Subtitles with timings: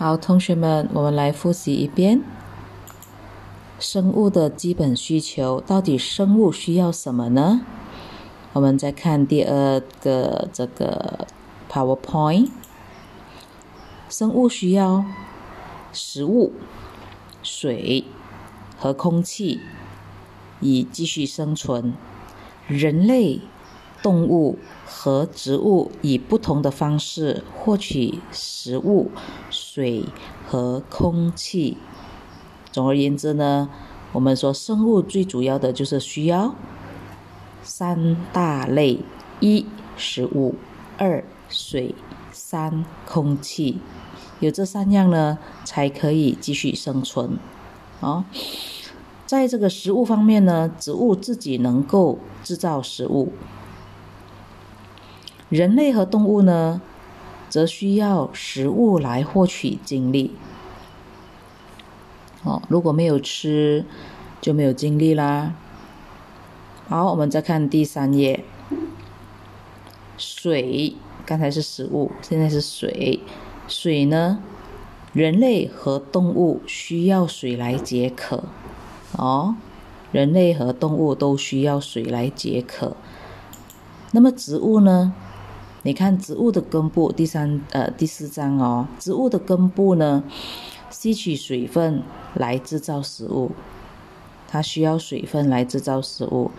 [0.00, 2.22] 好，同学们，我们来复习一遍
[3.80, 5.60] 生物的基本需求。
[5.60, 7.62] 到底生物需要什么呢？
[8.52, 11.26] 我们再看第二个这个
[11.68, 12.48] PowerPoint。
[14.08, 15.04] 生物需要
[15.92, 16.52] 食物、
[17.42, 18.04] 水
[18.78, 19.60] 和空气
[20.60, 21.92] 以继续生存。
[22.68, 23.40] 人类、
[24.00, 29.10] 动物和植物以不同的方式获取食物。
[29.78, 30.06] 水
[30.44, 31.76] 和空气。
[32.72, 33.70] 总而言之呢，
[34.10, 36.56] 我们说生物最主要的就是需要
[37.62, 38.98] 三大类：
[39.38, 39.64] 一
[39.96, 40.56] 食物，
[40.96, 41.94] 二水，
[42.32, 43.78] 三空气。
[44.40, 47.38] 有这三样呢，才可以继续生存。
[48.00, 48.24] 啊，
[49.26, 53.32] 在这个食物方面呢，植物自己能够制造食物，
[55.48, 56.80] 人类和动物呢？
[57.48, 60.32] 则需要食物来获取精力。
[62.44, 63.84] 哦，如果没有吃，
[64.40, 65.54] 就没有精力啦。
[66.88, 68.44] 好，我们再看第三页。
[70.16, 70.94] 水，
[71.26, 73.20] 刚才是食物，现在是水。
[73.66, 74.38] 水呢，
[75.12, 78.44] 人类和动物需要水来解渴。
[79.12, 79.56] 哦，
[80.12, 82.96] 人类和动物都需要水来解渴。
[84.12, 85.12] 那么植物呢？
[85.84, 90.24] 你看植物的根部，第三呃第四章哦，植物的根部呢，
[90.90, 92.02] 吸取水分
[92.34, 93.52] 来制造食物，
[94.48, 96.50] 它需要水分来制造食物，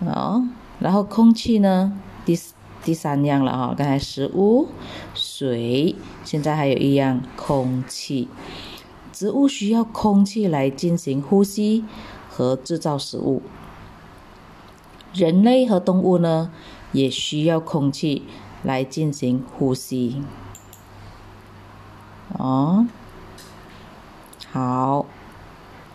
[0.00, 0.46] 哦，
[0.78, 2.38] 然后空气呢，第
[2.84, 4.68] 第三样了哈，刚才食物、
[5.14, 8.28] 水，现在还有一样空气，
[9.12, 11.84] 植物需要空气来进行呼吸
[12.28, 13.42] 和制造食物，
[15.14, 16.50] 人类和动物呢？
[16.92, 18.24] 也需要空气
[18.62, 20.22] 来进行呼吸。
[22.38, 22.86] 哦，
[24.52, 25.06] 好，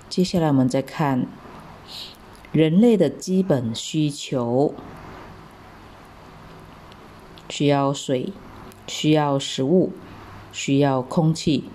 [0.10, 1.26] 接下来我们再看
[2.52, 4.74] 人类的基本需求：
[7.50, 8.34] 需要水，
[8.88, 9.94] 需要食物，
[10.52, 11.66] 需要空气。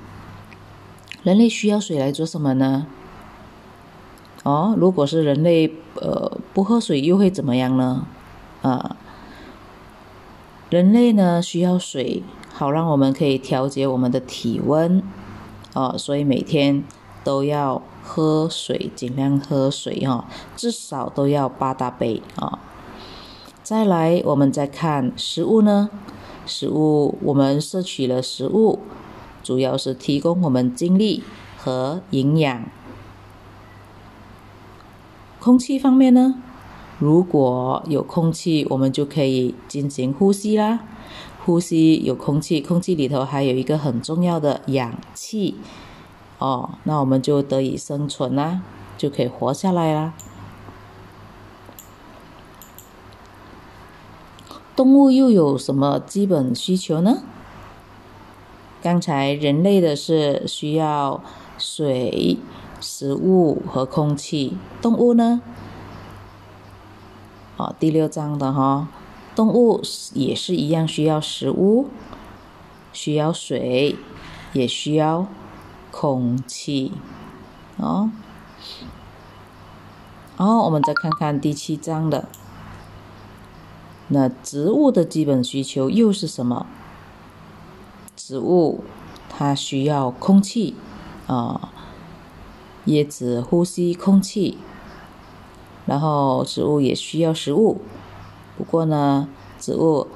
[1.22, 2.86] 人类需要水来做什么呢？
[4.44, 8.06] 哦，如果是人类呃不喝水，又会怎么样呢？
[8.62, 8.96] 啊？
[10.70, 15.02] 人类呢需要水，好让我们可以调节我们的体温，
[15.74, 16.84] 哦，所以每天
[17.24, 20.24] 都要喝水，尽量喝水哦，
[20.56, 22.58] 至少都要八大杯啊。
[23.62, 25.88] 再来，我们再看食物呢，
[26.44, 28.80] 食物我们摄取了食物，
[29.42, 31.22] 主要是提供我们精力
[31.56, 32.64] 和营养。
[35.40, 36.42] 空气方面呢？
[36.98, 40.80] 如果有空气，我们就可以进行呼吸啦。
[41.44, 45.54] 呼吸有空气，空气里头还有一个很重要的氧气，
[46.38, 48.60] 哦，那我们就得以生存啦，
[48.98, 50.12] 就可以活下来啦。
[54.76, 57.22] 动物又有什么基本需求呢？
[58.82, 61.22] 刚才人类的是需要
[61.56, 62.36] 水、
[62.80, 65.40] 食物和空气，动物呢？
[67.58, 68.86] 哦，第六章的哈，
[69.34, 69.82] 动物
[70.14, 71.88] 也是一样，需要食物，
[72.92, 73.96] 需要水，
[74.52, 75.26] 也需要
[75.90, 76.92] 空气，
[77.76, 78.12] 哦。
[80.36, 82.28] 然后我们再看看第七章的，
[84.06, 86.64] 那植物的基本需求又是什么？
[88.14, 88.84] 植物
[89.28, 90.76] 它需要空气，
[91.26, 91.72] 啊，
[92.84, 94.58] 叶子呼吸空气。
[95.88, 97.80] 然后植物也需要食物，
[98.58, 99.26] 不过呢，
[99.58, 100.06] 植物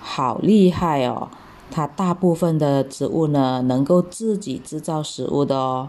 [0.00, 1.28] 好厉害哦，
[1.70, 5.88] 它大部分的植物呢能够自己制造食物的哦，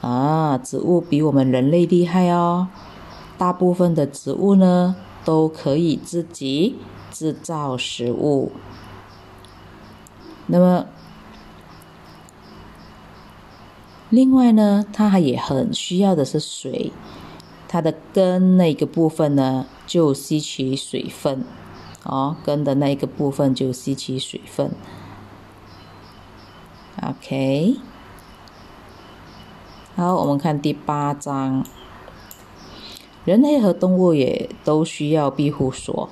[0.00, 2.68] 啊，植物比我们人类厉害哦，
[3.36, 6.76] 大部分的植物呢都可以自己
[7.10, 8.52] 制造食物。
[10.46, 10.86] 那么，
[14.08, 16.92] 另外呢，它也很需要的是水。
[17.76, 21.44] 它的根那个部分呢，就吸取水分，
[22.04, 24.70] 哦，根的那一个部分就吸取水分。
[27.02, 27.76] OK，
[29.94, 31.66] 好，我们看第八章，
[33.26, 36.08] 人类和动物也都需要庇护所。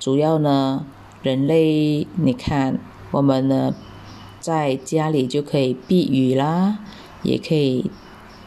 [0.00, 0.84] 主要呢，
[1.22, 2.80] 人类，你看，
[3.12, 3.72] 我们呢，
[4.40, 6.78] 在家里就可以避雨啦，
[7.22, 7.88] 也可以。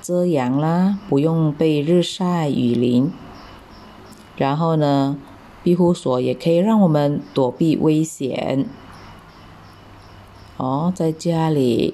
[0.07, 3.11] 遮阳啦，不用被日晒雨淋。
[4.37, 5.17] 然后呢，
[5.63, 8.65] 庇护所也可以让我们躲避危险。
[10.55, 11.93] 哦，在家里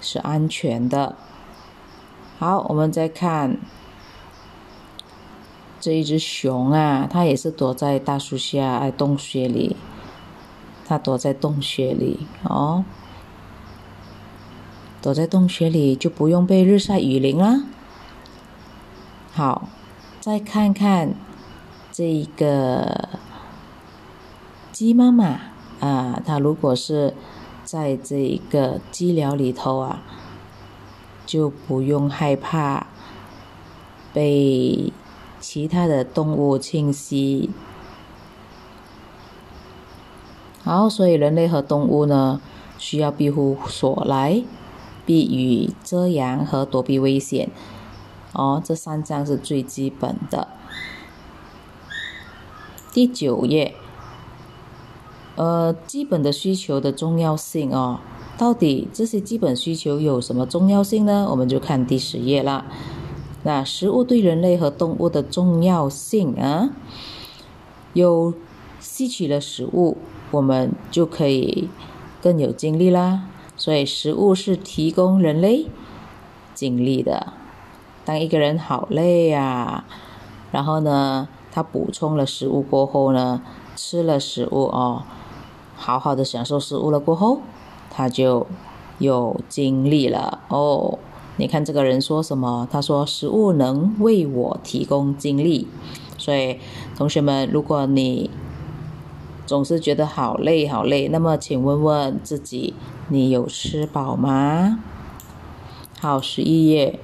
[0.00, 1.16] 是安全的。
[2.38, 3.58] 好，我们再看
[5.80, 9.74] 这一只熊啊，它也是躲在大树下、哎洞穴里。
[10.86, 12.84] 它躲在洞穴里哦，
[15.02, 17.64] 躲在洞穴里就不用被日晒雨淋啦。
[19.32, 19.68] 好，
[20.20, 21.14] 再看看
[21.90, 23.08] 这个
[24.70, 25.40] 鸡妈妈
[25.80, 27.14] 啊，它如果是
[27.64, 30.02] 在这个鸡寮里头啊，
[31.26, 32.86] 就不用害怕
[34.12, 34.92] 被
[35.40, 37.50] 其他的动物侵袭。
[40.62, 42.40] 好，所以人类和动物呢，
[42.78, 44.44] 需要庇护所来
[45.04, 47.50] 避雨、遮阳和躲避危险。
[48.32, 50.48] 哦，这三项是最基本的。
[52.92, 53.74] 第九页，
[55.36, 58.00] 呃，基本的需求的重要性哦，
[58.36, 61.26] 到底这些基本需求有什么重要性呢？
[61.30, 62.66] 我们就看第十页了。
[63.42, 66.70] 那食物对人类和动物的重要性啊，
[67.92, 68.32] 有
[68.78, 69.98] 吸取了食物。
[70.30, 71.68] 我们就可以
[72.22, 73.28] 更有精力啦。
[73.62, 75.66] 所以食物是提供人类
[76.52, 77.32] 精力的。
[78.04, 79.84] 当一个人好累呀，
[80.50, 83.40] 然后呢，他补充了食物过后呢，
[83.76, 85.04] 吃了食物哦，
[85.76, 87.38] 好好的享受食物了过后，
[87.88, 88.48] 他就
[88.98, 90.98] 有精力了哦。
[91.36, 92.66] 你看这个人说什么？
[92.68, 95.68] 他说食物能为我提供精力。
[96.18, 96.58] 所以
[96.96, 98.28] 同学们，如果你
[99.46, 102.74] 总是觉得好累好累，那么请问问自己，
[103.12, 104.78] 你有吃饱吗？
[106.00, 106.98] 好，十一页。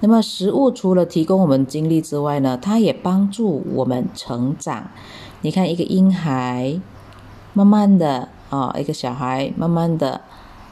[0.00, 4.88] 那么食物除了提供我们精力之外呢，它也帮助我们成长。
[5.42, 6.80] 你看，一个婴孩，
[7.52, 10.22] 慢慢的啊，一个小孩慢慢的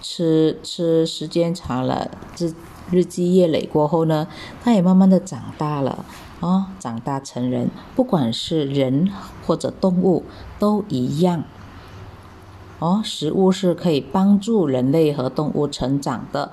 [0.00, 2.54] 吃吃，时间长了，日
[2.90, 4.26] 日积月累过后呢，
[4.62, 6.06] 他也慢慢的长大了。
[6.40, 9.10] 哦，长大成人，不管是人
[9.46, 10.24] 或者动物
[10.58, 11.44] 都一样。
[12.84, 16.52] 哦，食物是可以帮助人类和动物成长的。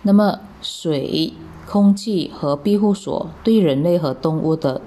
[0.00, 1.34] 那么，水、
[1.68, 4.80] 空气和庇护所对人类和动物的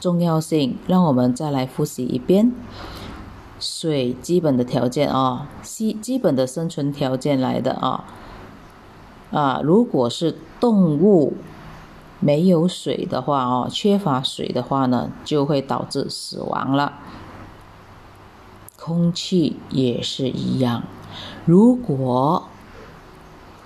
[0.00, 2.52] 重要性，让我们再来复习一遍。
[3.60, 8.04] 水基本的条件啊，基基本的生存条件来的啊。
[9.30, 11.34] 啊，如果是动物
[12.18, 16.94] 没有水的话哦，缺乏水的话呢，就会导致死亡了。
[18.88, 20.84] 空气也是一样，
[21.44, 22.44] 如果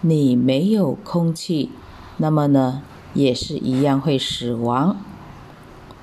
[0.00, 1.70] 你没有空气，
[2.16, 2.82] 那么呢，
[3.14, 4.96] 也是一样会死亡。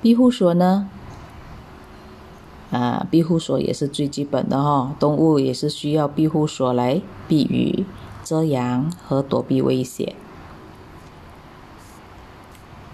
[0.00, 0.88] 庇护所呢？
[2.70, 7.84] 啊，庇护所也是最基本的哈，动物也是需要庇护所来避雨。
[8.24, 10.14] 遮阳和躲避危险。